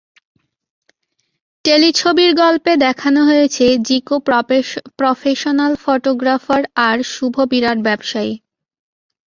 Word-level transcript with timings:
টেলিছবির 1.65 2.31
গল্পে 2.35 2.73
দেখানো 2.77 3.21
হয়েছে 3.25 3.65
জিকো 3.87 4.15
প্রফেশনাল 4.99 5.73
ফটোগ্রাফার 5.83 6.61
আর 6.87 6.97
শুভ 7.13 7.35
বিরাট 7.51 7.77
ব্যবসায়ী। 7.87 8.33